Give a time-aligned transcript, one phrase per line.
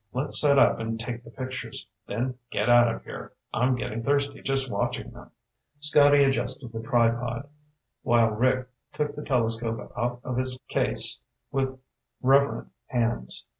[0.13, 3.33] "Let's set up and take the pictures, then get out of here.
[3.53, 5.29] I'm getting thirsty just watching them."
[5.79, 7.47] Scotty adjusted the tripod,
[8.01, 11.79] while Rick took the telescope out of its case with
[12.19, 13.45] reverent hands.